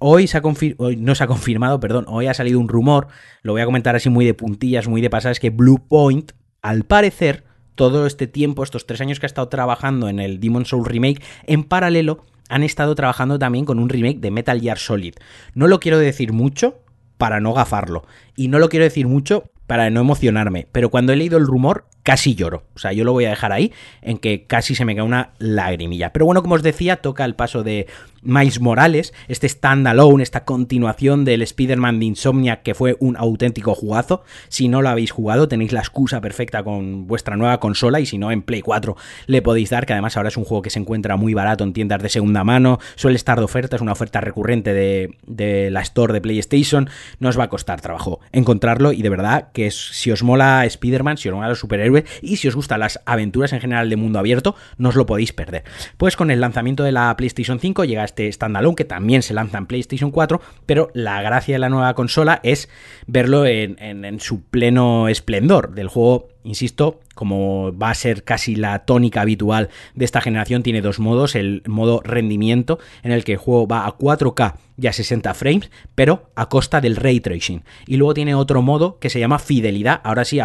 Hoy, 0.00 0.26
se 0.28 0.38
ha 0.38 0.42
no 0.42 1.14
se 1.14 1.24
ha 1.24 1.26
confirmado, 1.26 1.80
perdón, 1.80 2.04
hoy 2.08 2.26
ha 2.26 2.34
salido 2.34 2.60
un 2.60 2.68
rumor, 2.68 3.08
lo 3.42 3.52
voy 3.52 3.62
a 3.62 3.64
comentar 3.64 3.96
así 3.96 4.08
muy 4.08 4.24
de 4.24 4.34
puntillas, 4.34 4.86
muy 4.86 5.00
de 5.00 5.10
pasadas, 5.10 5.40
que 5.40 5.50
Blue 5.50 5.86
Point, 5.88 6.32
al 6.62 6.84
parecer, 6.84 7.44
todo 7.74 8.06
este 8.06 8.26
tiempo, 8.26 8.62
estos 8.62 8.86
tres 8.86 9.00
años 9.00 9.20
que 9.20 9.26
ha 9.26 9.28
estado 9.28 9.48
trabajando 9.48 10.08
en 10.08 10.20
el 10.20 10.40
Demon 10.40 10.66
Soul 10.66 10.84
Remake, 10.84 11.22
en 11.46 11.64
paralelo 11.64 12.24
han 12.48 12.62
estado 12.62 12.94
trabajando 12.94 13.38
también 13.38 13.64
con 13.64 13.78
un 13.78 13.88
remake 13.88 14.20
de 14.20 14.30
Metal 14.30 14.60
Gear 14.60 14.78
Solid. 14.78 15.14
No 15.54 15.66
lo 15.66 15.80
quiero 15.80 15.98
decir 15.98 16.32
mucho 16.32 16.78
para 17.18 17.40
no 17.40 17.52
gafarlo, 17.52 18.04
y 18.36 18.48
no 18.48 18.58
lo 18.58 18.68
quiero 18.68 18.84
decir 18.84 19.06
mucho 19.06 19.50
para 19.66 19.90
no 19.90 20.00
emocionarme, 20.00 20.68
pero 20.72 20.90
cuando 20.90 21.12
he 21.12 21.16
leído 21.16 21.38
el 21.38 21.46
rumor 21.46 21.86
casi 22.02 22.34
lloro. 22.34 22.64
O 22.74 22.78
sea, 22.78 22.92
yo 22.92 23.04
lo 23.04 23.12
voy 23.12 23.26
a 23.26 23.30
dejar 23.30 23.52
ahí 23.52 23.72
en 24.02 24.18
que 24.18 24.44
casi 24.46 24.74
se 24.74 24.84
me 24.84 24.94
cae 24.94 25.04
una 25.04 25.30
lagrimilla. 25.38 26.12
Pero 26.12 26.26
bueno, 26.26 26.42
como 26.42 26.54
os 26.54 26.62
decía, 26.62 26.96
toca 26.96 27.24
el 27.24 27.34
paso 27.34 27.62
de 27.62 27.86
Miles 28.22 28.60
Morales, 28.60 29.14
este 29.28 29.48
standalone, 29.48 30.22
esta 30.22 30.44
continuación 30.44 31.24
del 31.24 31.42
Spider-Man 31.42 32.00
de 32.00 32.06
Insomnia 32.06 32.62
que 32.62 32.74
fue 32.74 32.96
un 33.00 33.16
auténtico 33.16 33.74
jugazo. 33.74 34.22
Si 34.48 34.68
no 34.68 34.82
lo 34.82 34.88
habéis 34.88 35.10
jugado, 35.10 35.48
tenéis 35.48 35.72
la 35.72 35.80
excusa 35.80 36.20
perfecta 36.20 36.62
con 36.62 37.06
vuestra 37.06 37.36
nueva 37.36 37.60
consola 37.60 38.00
y 38.00 38.06
si 38.06 38.18
no, 38.18 38.30
en 38.32 38.42
Play 38.42 38.62
4 38.62 38.96
le 39.26 39.42
podéis 39.42 39.70
dar, 39.70 39.86
que 39.86 39.92
además 39.92 40.16
ahora 40.16 40.28
es 40.28 40.36
un 40.36 40.44
juego 40.44 40.62
que 40.62 40.70
se 40.70 40.78
encuentra 40.78 41.16
muy 41.16 41.34
barato 41.34 41.64
en 41.64 41.72
tiendas 41.72 42.02
de 42.02 42.08
segunda 42.08 42.44
mano, 42.44 42.78
suele 42.96 43.16
estar 43.16 43.38
de 43.38 43.44
oferta, 43.44 43.76
es 43.76 43.82
una 43.82 43.92
oferta 43.92 44.20
recurrente 44.20 44.72
de, 44.72 45.16
de 45.26 45.70
la 45.70 45.82
Store 45.82 46.12
de 46.12 46.20
PlayStation, 46.20 46.88
no 47.20 47.28
os 47.28 47.38
va 47.38 47.44
a 47.44 47.48
costar 47.48 47.80
trabajo 47.80 48.20
encontrarlo 48.32 48.92
y 48.92 49.02
de 49.02 49.08
verdad 49.08 49.48
que 49.52 49.70
si 49.70 50.10
os 50.10 50.22
mola 50.22 50.64
Spider-Man, 50.66 51.18
si 51.18 51.28
os 51.28 51.34
mola 51.34 51.48
los 51.48 51.60
superhéroes, 51.60 51.97
y 52.22 52.36
si 52.36 52.48
os 52.48 52.54
gustan 52.54 52.80
las 52.80 53.00
aventuras 53.06 53.52
en 53.52 53.60
general 53.60 53.90
de 53.90 53.96
mundo 53.96 54.18
abierto, 54.18 54.54
no 54.76 54.90
os 54.90 54.96
lo 54.96 55.06
podéis 55.06 55.32
perder. 55.32 55.64
Pues 55.96 56.16
con 56.16 56.30
el 56.30 56.40
lanzamiento 56.40 56.84
de 56.84 56.92
la 56.92 57.16
PlayStation 57.16 57.60
5 57.60 57.84
llega 57.84 58.04
este 58.04 58.30
standalone 58.32 58.76
que 58.76 58.84
también 58.84 59.22
se 59.22 59.34
lanza 59.34 59.58
en 59.58 59.66
PlayStation 59.66 60.10
4, 60.10 60.40
pero 60.66 60.90
la 60.94 61.22
gracia 61.22 61.54
de 61.54 61.58
la 61.58 61.68
nueva 61.68 61.94
consola 61.94 62.40
es 62.42 62.68
verlo 63.06 63.46
en, 63.46 63.78
en 63.78 64.20
su 64.20 64.42
pleno 64.42 65.08
esplendor 65.08 65.74
del 65.74 65.88
juego 65.88 66.28
insisto, 66.48 67.00
como 67.14 67.76
va 67.76 67.90
a 67.90 67.94
ser 67.94 68.24
casi 68.24 68.56
la 68.56 68.80
tónica 68.80 69.20
habitual 69.20 69.68
de 69.94 70.04
esta 70.04 70.20
generación, 70.20 70.62
tiene 70.62 70.80
dos 70.80 70.98
modos. 70.98 71.34
El 71.34 71.62
modo 71.66 72.00
rendimiento, 72.02 72.78
en 73.02 73.12
el 73.12 73.24
que 73.24 73.32
el 73.32 73.38
juego 73.38 73.68
va 73.68 73.86
a 73.86 73.96
4K 73.96 74.54
y 74.80 74.86
a 74.86 74.92
60 74.92 75.34
frames, 75.34 75.70
pero 75.94 76.30
a 76.36 76.48
costa 76.48 76.80
del 76.80 76.96
ray 76.96 77.20
tracing. 77.20 77.64
Y 77.86 77.96
luego 77.96 78.14
tiene 78.14 78.34
otro 78.34 78.62
modo 78.62 78.98
que 79.00 79.10
se 79.10 79.18
llama 79.18 79.40
fidelidad. 79.40 80.00
Ahora 80.04 80.24
sí, 80.24 80.38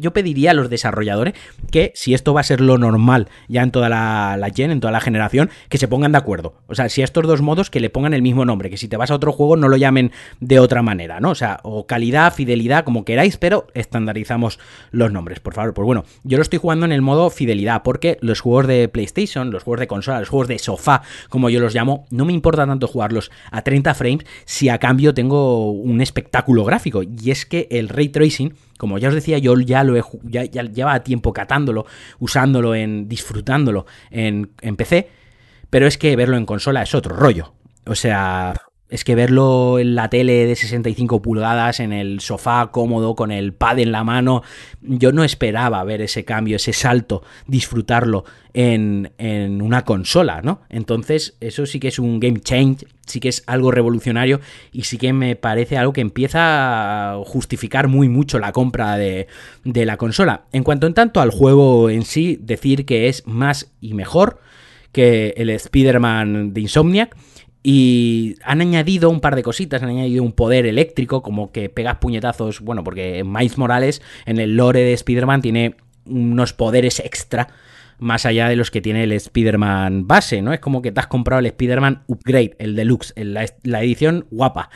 yo 0.00 0.12
pediría 0.12 0.52
a 0.52 0.54
los 0.54 0.70
desarrolladores 0.70 1.34
que 1.70 1.92
si 1.94 2.14
esto 2.14 2.32
va 2.32 2.40
a 2.40 2.44
ser 2.44 2.60
lo 2.60 2.78
normal 2.78 3.28
ya 3.48 3.62
en 3.62 3.70
toda 3.70 3.88
la, 3.88 4.36
la 4.38 4.50
gen, 4.50 4.70
en 4.70 4.80
toda 4.80 4.92
la 4.92 5.00
generación, 5.00 5.50
que 5.68 5.78
se 5.78 5.88
pongan 5.88 6.12
de 6.12 6.18
acuerdo. 6.18 6.54
O 6.66 6.74
sea, 6.74 6.88
si 6.88 7.02
a 7.02 7.04
estos 7.04 7.26
dos 7.26 7.42
modos 7.42 7.68
que 7.68 7.80
le 7.80 7.90
pongan 7.90 8.14
el 8.14 8.22
mismo 8.22 8.46
nombre, 8.46 8.70
que 8.70 8.78
si 8.78 8.88
te 8.88 8.96
vas 8.96 9.10
a 9.10 9.14
otro 9.14 9.32
juego 9.32 9.56
no 9.56 9.68
lo 9.68 9.76
llamen 9.76 10.12
de 10.40 10.58
otra 10.58 10.82
manera, 10.82 11.20
¿no? 11.20 11.30
O 11.30 11.34
sea, 11.34 11.60
o 11.62 11.86
calidad, 11.86 12.32
fidelidad, 12.32 12.84
como 12.84 13.04
queráis, 13.04 13.36
pero 13.36 13.66
estandarizamos 13.74 14.58
los 14.90 15.12
nombres, 15.12 15.40
por 15.44 15.54
favor. 15.54 15.74
Pues 15.74 15.86
bueno, 15.86 16.04
yo 16.24 16.38
lo 16.38 16.42
estoy 16.42 16.58
jugando 16.58 16.84
en 16.84 16.90
el 16.90 17.02
modo 17.02 17.30
fidelidad, 17.30 17.82
porque 17.84 18.18
los 18.20 18.40
juegos 18.40 18.66
de 18.66 18.88
PlayStation, 18.88 19.52
los 19.52 19.62
juegos 19.62 19.78
de 19.80 19.86
consola, 19.86 20.18
los 20.18 20.28
juegos 20.28 20.48
de 20.48 20.58
sofá, 20.58 21.02
como 21.28 21.50
yo 21.50 21.60
los 21.60 21.74
llamo, 21.74 22.06
no 22.10 22.24
me 22.24 22.32
importa 22.32 22.66
tanto 22.66 22.88
jugarlos 22.88 23.30
a 23.52 23.62
30 23.62 23.94
frames 23.94 24.26
si 24.46 24.68
a 24.68 24.78
cambio 24.78 25.14
tengo 25.14 25.70
un 25.70 26.00
espectáculo 26.00 26.64
gráfico. 26.64 27.02
Y 27.04 27.30
es 27.30 27.46
que 27.46 27.68
el 27.70 27.88
ray 27.88 28.08
tracing, 28.08 28.54
como 28.78 28.98
ya 28.98 29.08
os 29.08 29.14
decía, 29.14 29.38
yo 29.38 29.54
ya 29.60 29.84
lo 29.84 29.96
he 29.96 30.02
ya, 30.24 30.44
ya 30.44 30.62
lleva 30.64 31.04
tiempo 31.04 31.32
catándolo, 31.32 31.86
usándolo 32.18 32.74
en 32.74 33.08
disfrutándolo 33.08 33.86
en, 34.10 34.50
en 34.62 34.76
PC, 34.76 35.08
pero 35.70 35.86
es 35.86 35.98
que 35.98 36.16
verlo 36.16 36.36
en 36.36 36.46
consola 36.46 36.82
es 36.82 36.94
otro 36.94 37.14
rollo. 37.14 37.52
O 37.86 37.94
sea, 37.94 38.54
es 38.90 39.02
que 39.02 39.14
verlo 39.14 39.78
en 39.78 39.94
la 39.94 40.10
tele 40.10 40.46
de 40.46 40.54
65 40.54 41.22
pulgadas, 41.22 41.80
en 41.80 41.92
el 41.92 42.20
sofá 42.20 42.70
cómodo, 42.70 43.14
con 43.14 43.32
el 43.32 43.54
pad 43.54 43.78
en 43.78 43.92
la 43.92 44.04
mano, 44.04 44.42
yo 44.82 45.10
no 45.10 45.24
esperaba 45.24 45.82
ver 45.84 46.02
ese 46.02 46.24
cambio, 46.24 46.56
ese 46.56 46.72
salto, 46.72 47.22
disfrutarlo 47.46 48.24
en, 48.52 49.12
en, 49.18 49.62
una 49.62 49.84
consola, 49.84 50.42
¿no? 50.42 50.60
Entonces, 50.68 51.36
eso 51.40 51.64
sí 51.66 51.80
que 51.80 51.88
es 51.88 51.98
un 51.98 52.20
game 52.20 52.40
change, 52.40 52.86
sí 53.06 53.20
que 53.20 53.30
es 53.30 53.42
algo 53.46 53.70
revolucionario 53.70 54.40
y 54.70 54.82
sí 54.82 54.98
que 54.98 55.12
me 55.12 55.34
parece 55.34 55.78
algo 55.78 55.92
que 55.92 56.02
empieza 56.02 57.14
a 57.14 57.24
justificar 57.24 57.88
muy 57.88 58.08
mucho 58.08 58.38
la 58.38 58.52
compra 58.52 58.96
de, 58.98 59.28
de 59.64 59.86
la 59.86 59.96
consola. 59.96 60.44
En 60.52 60.62
cuanto 60.62 60.86
en 60.86 60.94
tanto 60.94 61.20
al 61.20 61.30
juego 61.30 61.88
en 61.88 62.04
sí, 62.04 62.38
decir 62.40 62.84
que 62.84 63.08
es 63.08 63.26
más 63.26 63.72
y 63.80 63.94
mejor 63.94 64.40
que 64.92 65.34
el 65.36 65.50
Spider-Man 65.50 66.54
de 66.54 66.60
Insomniac 66.60 67.16
y 67.66 68.36
han 68.44 68.60
añadido 68.60 69.08
un 69.08 69.20
par 69.20 69.36
de 69.36 69.42
cositas, 69.42 69.82
han 69.82 69.88
añadido 69.88 70.22
un 70.22 70.32
poder 70.32 70.66
eléctrico, 70.66 71.22
como 71.22 71.50
que 71.50 71.70
pegas 71.70 71.96
puñetazos, 71.96 72.60
bueno, 72.60 72.84
porque 72.84 73.24
Miles 73.24 73.56
Morales 73.56 74.02
en 74.26 74.38
el 74.38 74.54
lore 74.54 74.80
de 74.80 74.92
Spider-Man 74.92 75.40
tiene 75.40 75.74
unos 76.04 76.52
poderes 76.52 77.00
extra 77.00 77.48
más 77.98 78.26
allá 78.26 78.50
de 78.50 78.56
los 78.56 78.70
que 78.70 78.82
tiene 78.82 79.04
el 79.04 79.12
Spider-Man 79.12 80.06
base, 80.06 80.42
¿no? 80.42 80.52
Es 80.52 80.60
como 80.60 80.82
que 80.82 80.92
te 80.92 81.00
has 81.00 81.06
comprado 81.06 81.40
el 81.40 81.46
Spider-Man 81.46 82.02
Upgrade, 82.06 82.54
el 82.58 82.76
Deluxe, 82.76 83.14
la, 83.16 83.46
la 83.62 83.82
edición 83.82 84.26
guapa, 84.30 84.68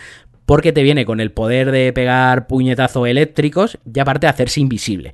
porque 0.46 0.72
te 0.72 0.82
viene 0.82 1.04
con 1.04 1.20
el 1.20 1.30
poder 1.30 1.70
de 1.70 1.92
pegar 1.92 2.46
puñetazos 2.46 3.06
eléctricos 3.06 3.76
y 3.84 3.98
aparte 3.98 4.26
de 4.26 4.30
hacerse 4.30 4.60
invisible. 4.60 5.12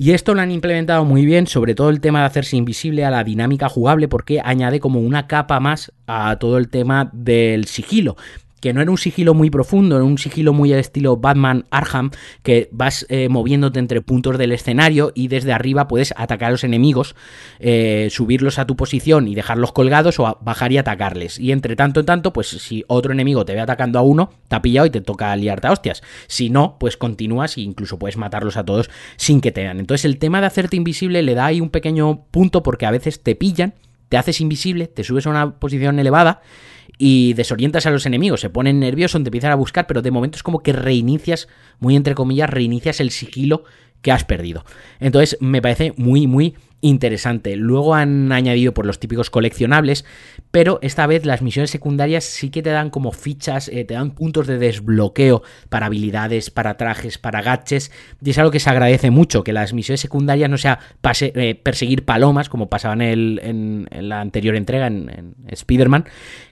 Y 0.00 0.12
esto 0.12 0.32
lo 0.32 0.42
han 0.42 0.52
implementado 0.52 1.04
muy 1.04 1.26
bien, 1.26 1.48
sobre 1.48 1.74
todo 1.74 1.90
el 1.90 2.00
tema 2.00 2.20
de 2.20 2.26
hacerse 2.26 2.56
invisible 2.56 3.04
a 3.04 3.10
la 3.10 3.24
dinámica 3.24 3.68
jugable, 3.68 4.06
porque 4.06 4.40
añade 4.44 4.78
como 4.78 5.00
una 5.00 5.26
capa 5.26 5.58
más 5.58 5.92
a 6.06 6.36
todo 6.38 6.56
el 6.56 6.68
tema 6.68 7.10
del 7.12 7.64
sigilo 7.64 8.16
que 8.60 8.72
no 8.72 8.80
era 8.80 8.90
un 8.90 8.98
sigilo 8.98 9.34
muy 9.34 9.50
profundo, 9.50 9.96
era 9.96 10.04
un 10.04 10.18
sigilo 10.18 10.52
muy 10.52 10.72
al 10.72 10.80
estilo 10.80 11.16
Batman 11.16 11.66
Arkham, 11.70 12.10
que 12.42 12.68
vas 12.72 13.06
eh, 13.08 13.28
moviéndote 13.28 13.78
entre 13.78 14.00
puntos 14.00 14.38
del 14.38 14.52
escenario 14.52 15.12
y 15.14 15.28
desde 15.28 15.52
arriba 15.52 15.88
puedes 15.88 16.12
atacar 16.16 16.48
a 16.48 16.52
los 16.52 16.64
enemigos, 16.64 17.14
eh, 17.58 18.08
subirlos 18.10 18.58
a 18.58 18.66
tu 18.66 18.76
posición 18.76 19.28
y 19.28 19.34
dejarlos 19.34 19.72
colgados 19.72 20.18
o 20.18 20.38
bajar 20.40 20.72
y 20.72 20.78
atacarles. 20.78 21.38
Y 21.38 21.52
entre 21.52 21.76
tanto 21.76 22.00
en 22.00 22.06
tanto, 22.06 22.32
pues 22.32 22.48
si 22.48 22.84
otro 22.88 23.12
enemigo 23.12 23.44
te 23.44 23.54
ve 23.54 23.60
atacando 23.60 23.98
a 23.98 24.02
uno, 24.02 24.30
te 24.48 24.56
ha 24.56 24.62
pillado 24.62 24.86
y 24.86 24.90
te 24.90 25.00
toca 25.00 25.34
liarte 25.36 25.68
a 25.68 25.72
hostias. 25.72 26.02
Si 26.26 26.50
no, 26.50 26.76
pues 26.78 26.96
continúas 26.96 27.56
e 27.56 27.62
incluso 27.62 27.98
puedes 27.98 28.16
matarlos 28.16 28.56
a 28.56 28.64
todos 28.64 28.90
sin 29.16 29.40
que 29.40 29.52
te 29.52 29.62
vean. 29.62 29.80
Entonces 29.80 30.04
el 30.04 30.18
tema 30.18 30.40
de 30.40 30.46
hacerte 30.46 30.76
invisible 30.76 31.22
le 31.22 31.34
da 31.34 31.46
ahí 31.46 31.60
un 31.60 31.70
pequeño 31.70 32.26
punto 32.30 32.62
porque 32.62 32.86
a 32.86 32.90
veces 32.90 33.22
te 33.22 33.34
pillan, 33.34 33.74
te 34.08 34.16
haces 34.16 34.40
invisible, 34.40 34.86
te 34.86 35.04
subes 35.04 35.26
a 35.26 35.30
una 35.30 35.58
posición 35.58 35.98
elevada 35.98 36.40
y 36.96 37.34
desorientas 37.34 37.86
a 37.86 37.90
los 37.90 38.06
enemigos, 38.06 38.40
se 38.40 38.50
ponen 38.50 38.80
nerviosos, 38.80 39.22
te 39.22 39.28
empiezan 39.28 39.52
a 39.52 39.56
buscar, 39.56 39.86
pero 39.86 40.02
de 40.02 40.10
momento 40.10 40.36
es 40.36 40.42
como 40.42 40.62
que 40.62 40.72
reinicias, 40.72 41.48
muy 41.78 41.96
entre 41.96 42.14
comillas, 42.14 42.50
reinicias 42.50 43.00
el 43.00 43.10
sigilo 43.10 43.64
que 44.02 44.12
has 44.12 44.24
perdido. 44.24 44.64
Entonces 45.00 45.36
me 45.40 45.62
parece 45.62 45.92
muy, 45.96 46.26
muy 46.26 46.54
interesante. 46.80 47.56
Luego 47.56 47.94
han 47.94 48.30
añadido 48.32 48.72
por 48.72 48.86
los 48.86 49.00
típicos 49.00 49.30
coleccionables, 49.30 50.04
pero 50.50 50.78
esta 50.82 51.06
vez 51.06 51.26
las 51.26 51.42
misiones 51.42 51.70
secundarias 51.70 52.24
sí 52.24 52.50
que 52.50 52.62
te 52.62 52.70
dan 52.70 52.90
como 52.90 53.12
fichas, 53.12 53.68
eh, 53.68 53.84
te 53.84 53.94
dan 53.94 54.12
puntos 54.12 54.46
de 54.46 54.58
desbloqueo 54.58 55.42
para 55.68 55.86
habilidades, 55.86 56.50
para 56.50 56.76
trajes, 56.76 57.18
para 57.18 57.42
gaches, 57.42 57.90
y 58.22 58.30
es 58.30 58.38
algo 58.38 58.50
que 58.50 58.60
se 58.60 58.70
agradece 58.70 59.10
mucho, 59.10 59.42
que 59.42 59.52
las 59.52 59.72
misiones 59.72 60.00
secundarias 60.00 60.48
no 60.48 60.58
sea 60.58 60.78
eh, 61.20 61.54
perseguir 61.54 62.04
palomas, 62.04 62.48
como 62.48 62.68
pasaba 62.68 62.94
en, 62.94 63.02
el, 63.02 63.40
en, 63.42 64.08
la 64.08 64.20
anterior 64.20 64.54
entrega, 64.54 64.86
en, 64.86 65.10
en 65.10 65.34
Spider-Man, 65.48 66.04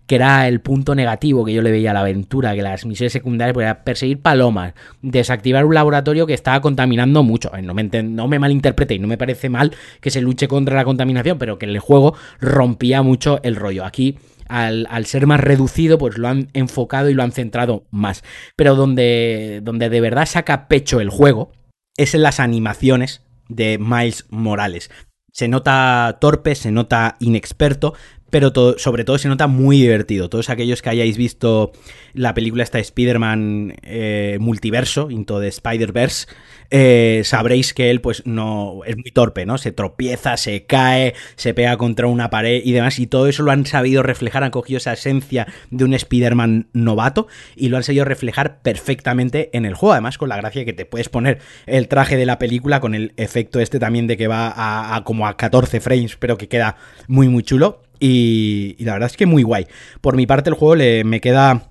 que 0.06 0.14
era 0.14 0.46
el 0.46 0.60
punto 0.60 0.94
negativo 0.94 1.44
que 1.44 1.52
yo 1.52 1.62
le 1.62 1.70
veía 1.70 1.90
a 1.90 1.94
la 1.94 2.00
aventura, 2.00 2.54
que 2.54 2.62
las 2.62 2.86
misiones 2.86 3.12
secundarias 3.12 3.54
pues, 3.54 3.64
era 3.64 3.82
perseguir 3.82 4.20
palomas, 4.20 4.74
desactivar 5.02 5.64
un 5.64 5.74
laboratorio 5.74 6.26
que 6.26 6.34
estaba 6.34 6.60
contaminando 6.60 7.22
mucho. 7.22 7.50
No 7.62 7.74
me, 7.74 7.84
no 7.84 8.28
me 8.28 8.38
malinterprete 8.38 8.94
y 8.94 8.98
no 8.98 9.08
me 9.08 9.18
parece 9.18 9.48
mal 9.48 9.72
que 10.00 10.10
se 10.10 10.15
luche 10.20 10.48
contra 10.48 10.76
la 10.76 10.84
contaminación, 10.84 11.38
pero 11.38 11.58
que 11.58 11.66
el 11.66 11.78
juego 11.78 12.14
rompía 12.40 13.02
mucho 13.02 13.40
el 13.42 13.56
rollo. 13.56 13.84
Aquí 13.84 14.18
al, 14.48 15.06
ser 15.06 15.26
más 15.26 15.40
reducido, 15.40 15.98
pues 15.98 16.18
lo 16.18 16.28
han 16.28 16.48
enfocado 16.52 17.08
y 17.10 17.14
lo 17.14 17.22
han 17.22 17.32
centrado 17.32 17.84
más. 17.90 18.22
Pero 18.56 18.74
donde, 18.74 19.60
donde 19.62 19.88
de 19.88 20.00
verdad 20.00 20.26
saca 20.26 20.68
pecho 20.68 21.00
el 21.00 21.10
juego 21.10 21.52
es 21.96 22.14
en 22.14 22.22
las 22.22 22.40
animaciones 22.40 23.22
de 23.48 23.78
Miles 23.78 24.26
Morales. 24.30 24.90
Se 25.32 25.48
nota 25.48 26.16
torpe, 26.20 26.54
se 26.54 26.72
nota 26.72 27.16
inexperto, 27.20 27.94
pero 28.30 28.52
sobre 28.78 29.04
todo 29.04 29.18
se 29.18 29.28
nota 29.28 29.46
muy 29.46 29.80
divertido. 29.80 30.28
Todos 30.28 30.50
aquellos 30.50 30.82
que 30.82 30.90
hayáis 30.90 31.16
visto 31.16 31.72
la 32.12 32.34
película 32.34 32.62
esta 32.62 32.78
Spider-Man 32.78 33.74
eh, 33.82 34.38
multiverso, 34.40 35.10
Into 35.10 35.40
the 35.40 35.48
Spider-Verse, 35.48 36.26
eh, 36.70 37.22
sabréis 37.24 37.74
que 37.74 37.90
él 37.90 38.00
pues 38.00 38.22
no 38.26 38.80
es 38.84 38.96
muy 38.96 39.10
torpe, 39.12 39.46
¿no? 39.46 39.58
Se 39.58 39.72
tropieza, 39.72 40.36
se 40.36 40.66
cae, 40.66 41.14
se 41.36 41.54
pega 41.54 41.76
contra 41.76 42.06
una 42.06 42.30
pared 42.30 42.60
y 42.64 42.72
demás, 42.72 42.98
y 42.98 43.06
todo 43.06 43.28
eso 43.28 43.42
lo 43.42 43.52
han 43.52 43.66
sabido 43.66 44.02
reflejar, 44.02 44.42
han 44.42 44.50
cogido 44.50 44.78
esa 44.78 44.92
esencia 44.92 45.46
de 45.70 45.84
un 45.84 45.94
Spider-Man 45.94 46.68
novato 46.72 47.28
y 47.54 47.68
lo 47.68 47.76
han 47.76 47.82
sabido 47.82 48.04
reflejar 48.04 48.60
perfectamente 48.62 49.50
en 49.52 49.64
el 49.64 49.74
juego, 49.74 49.92
además 49.92 50.18
con 50.18 50.28
la 50.28 50.36
gracia 50.36 50.64
que 50.64 50.72
te 50.72 50.86
puedes 50.86 51.08
poner 51.08 51.38
el 51.66 51.88
traje 51.88 52.16
de 52.16 52.26
la 52.26 52.38
película 52.38 52.80
con 52.80 52.94
el 52.94 53.12
efecto 53.16 53.60
este 53.60 53.78
también 53.78 54.06
de 54.06 54.16
que 54.16 54.28
va 54.28 54.52
a, 54.94 55.04
como 55.04 55.26
a 55.26 55.36
14 55.36 55.80
frames, 55.80 56.16
pero 56.16 56.36
que 56.36 56.48
queda 56.48 56.76
muy 57.06 57.28
muy 57.28 57.42
chulo. 57.42 57.82
Y, 58.00 58.76
la 58.80 58.94
verdad 58.94 59.10
es 59.10 59.16
que 59.16 59.26
muy 59.26 59.42
guay. 59.42 59.66
Por 60.00 60.16
mi 60.16 60.26
parte, 60.26 60.50
el 60.50 60.56
juego 60.56 60.74
le, 60.74 61.04
me 61.04 61.20
queda. 61.20 61.70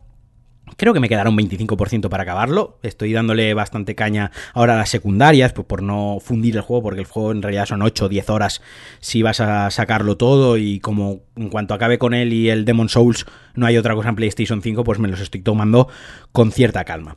Creo 0.77 0.93
que 0.93 0.99
me 0.99 1.07
quedará 1.07 1.29
un 1.29 1.37
25% 1.37 2.09
para 2.09 2.23
acabarlo. 2.23 2.79
Estoy 2.81 3.13
dándole 3.13 3.53
bastante 3.53 3.93
caña 3.93 4.31
ahora 4.53 4.73
a 4.73 4.77
las 4.77 4.89
secundarias, 4.89 5.53
pues 5.53 5.67
por 5.67 5.83
no 5.83 6.17
fundir 6.19 6.55
el 6.55 6.61
juego, 6.61 6.83
porque 6.83 7.01
el 7.01 7.05
juego 7.05 7.31
en 7.31 7.43
realidad 7.43 7.67
son 7.67 7.83
8 7.83 8.05
o 8.05 8.09
10 8.09 8.29
horas 8.31 8.61
si 8.99 9.21
vas 9.21 9.39
a 9.39 9.69
sacarlo 9.69 10.17
todo. 10.17 10.57
Y 10.57 10.79
como 10.79 11.21
en 11.35 11.49
cuanto 11.49 11.75
acabe 11.75 11.99
con 11.99 12.13
él 12.13 12.33
y 12.33 12.49
el 12.49 12.65
Demon 12.65 12.89
Souls 12.89 13.25
no 13.53 13.67
hay 13.67 13.77
otra 13.77 13.93
cosa 13.93 14.09
en 14.09 14.15
PlayStation 14.15 14.61
5, 14.61 14.83
pues 14.83 14.99
me 14.99 15.07
los 15.07 15.21
estoy 15.21 15.41
tomando 15.41 15.87
con 16.31 16.51
cierta 16.51 16.83
calma. 16.83 17.15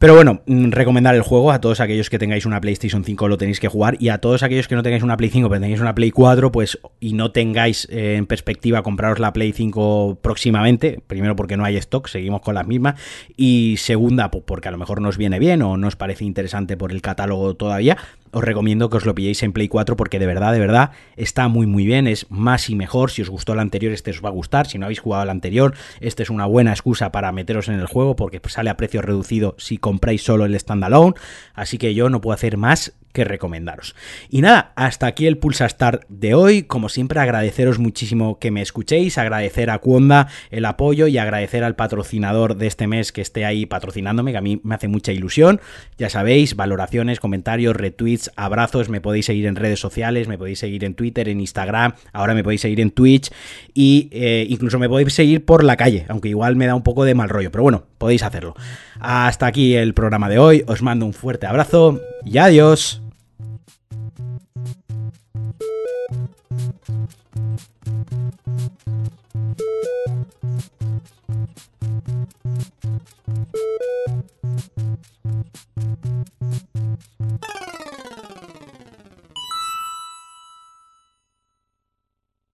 Pero 0.00 0.14
bueno, 0.14 0.40
mm, 0.46 0.70
recomendar 0.70 1.14
el 1.14 1.20
juego 1.20 1.52
a 1.52 1.60
todos 1.60 1.78
aquellos 1.78 2.08
que 2.08 2.18
tengáis 2.18 2.46
una 2.46 2.58
PlayStation 2.58 3.04
5 3.04 3.28
lo 3.28 3.36
tenéis 3.36 3.60
que 3.60 3.68
jugar. 3.68 3.98
Y 4.00 4.08
a 4.08 4.16
todos 4.16 4.42
aquellos 4.42 4.66
que 4.66 4.74
no 4.74 4.82
tengáis 4.82 5.02
una 5.02 5.18
Play 5.18 5.28
5 5.28 5.50
pero 5.50 5.60
tengáis 5.60 5.82
una 5.82 5.94
Play 5.94 6.10
4 6.10 6.50
pues 6.50 6.78
y 7.00 7.12
no 7.12 7.32
tengáis 7.32 7.86
eh, 7.90 8.14
en 8.16 8.24
perspectiva 8.24 8.82
compraros 8.82 9.18
la 9.18 9.34
Play 9.34 9.52
5 9.52 10.20
próximamente, 10.22 11.02
primero 11.06 11.36
porque 11.36 11.58
no 11.58 11.66
hay 11.66 11.76
stock, 11.76 12.08
seguimos 12.08 12.40
con 12.40 12.54
las 12.54 12.66
mismas 12.66 12.94
y 13.36 13.74
segunda 13.76 14.30
pues 14.30 14.42
porque 14.46 14.68
a 14.68 14.70
lo 14.70 14.78
mejor 14.78 15.02
nos 15.02 15.18
viene 15.18 15.38
bien 15.38 15.60
o 15.60 15.76
no 15.76 15.88
os 15.88 15.96
parece 15.96 16.24
interesante 16.24 16.78
por 16.78 16.92
el 16.92 17.02
catálogo 17.02 17.52
todavía, 17.52 17.98
os 18.32 18.44
recomiendo 18.44 18.90
que 18.90 18.96
os 18.96 19.06
lo 19.06 19.14
pilléis 19.14 19.42
en 19.42 19.52
Play 19.52 19.68
4 19.68 19.96
porque 19.96 20.18
de 20.18 20.26
verdad, 20.26 20.52
de 20.52 20.60
verdad, 20.60 20.90
está 21.16 21.48
muy 21.48 21.66
muy 21.66 21.84
bien, 21.84 22.06
es 22.06 22.26
más 22.30 22.70
y 22.70 22.74
mejor. 22.74 23.10
Si 23.10 23.22
os 23.22 23.30
gustó 23.30 23.52
el 23.52 23.58
anterior, 23.58 23.92
este 23.92 24.10
os 24.10 24.24
va 24.24 24.28
a 24.28 24.32
gustar. 24.32 24.66
Si 24.66 24.78
no 24.78 24.86
habéis 24.86 25.00
jugado 25.00 25.24
el 25.24 25.30
anterior, 25.30 25.74
este 26.00 26.22
es 26.22 26.30
una 26.30 26.46
buena 26.46 26.70
excusa 26.70 27.12
para 27.12 27.32
meteros 27.32 27.68
en 27.68 27.74
el 27.74 27.86
juego 27.86 28.16
porque 28.16 28.40
sale 28.48 28.70
a 28.70 28.76
precio 28.76 29.02
reducido 29.02 29.54
si 29.58 29.78
compráis 29.78 30.22
solo 30.22 30.44
el 30.44 30.58
standalone. 30.58 31.14
Así 31.54 31.78
que 31.78 31.94
yo 31.94 32.10
no 32.10 32.20
puedo 32.20 32.34
hacer 32.34 32.56
más 32.56 32.92
que 33.12 33.24
recomendaros. 33.24 33.94
Y 34.28 34.42
nada, 34.42 34.72
hasta 34.76 35.06
aquí 35.06 35.26
el 35.26 35.38
Pulsa 35.38 35.68
Start 35.68 36.04
de 36.08 36.34
hoy. 36.34 36.62
Como 36.62 36.88
siempre, 36.88 37.20
agradeceros 37.20 37.78
muchísimo 37.78 38.38
que 38.38 38.50
me 38.50 38.62
escuchéis, 38.62 39.18
agradecer 39.18 39.70
a 39.70 39.78
Cuonda 39.78 40.28
el 40.50 40.64
apoyo 40.64 41.06
y 41.06 41.18
agradecer 41.18 41.64
al 41.64 41.76
patrocinador 41.76 42.56
de 42.56 42.66
este 42.66 42.86
mes 42.86 43.12
que 43.12 43.20
esté 43.20 43.44
ahí 43.44 43.66
patrocinándome, 43.66 44.32
que 44.32 44.38
a 44.38 44.42
mí 44.42 44.60
me 44.62 44.74
hace 44.74 44.88
mucha 44.88 45.12
ilusión. 45.12 45.60
Ya 45.98 46.08
sabéis, 46.08 46.56
valoraciones, 46.56 47.20
comentarios, 47.20 47.76
retweets, 47.76 48.30
abrazos, 48.36 48.88
me 48.88 49.00
podéis 49.00 49.26
seguir 49.26 49.46
en 49.46 49.56
redes 49.56 49.80
sociales, 49.80 50.28
me 50.28 50.38
podéis 50.38 50.58
seguir 50.58 50.84
en 50.84 50.94
Twitter, 50.94 51.28
en 51.28 51.40
Instagram, 51.40 51.94
ahora 52.12 52.34
me 52.34 52.44
podéis 52.44 52.60
seguir 52.60 52.80
en 52.80 52.90
Twitch 52.90 53.30
y 53.74 54.08
eh, 54.12 54.46
incluso 54.48 54.78
me 54.78 54.88
podéis 54.88 55.14
seguir 55.14 55.44
por 55.44 55.64
la 55.64 55.76
calle, 55.76 56.06
aunque 56.08 56.28
igual 56.28 56.56
me 56.56 56.66
da 56.66 56.74
un 56.74 56.82
poco 56.82 57.04
de 57.04 57.14
mal 57.14 57.28
rollo, 57.28 57.50
pero 57.50 57.62
bueno, 57.62 57.84
podéis 57.98 58.22
hacerlo. 58.22 58.54
Hasta 59.00 59.46
aquí 59.46 59.74
el 59.74 59.94
programa 59.94 60.28
de 60.28 60.38
hoy, 60.38 60.64
os 60.66 60.82
mando 60.82 61.06
un 61.06 61.12
fuerte 61.12 61.46
abrazo 61.46 62.00
y 62.24 62.38
adiós. 62.38 62.99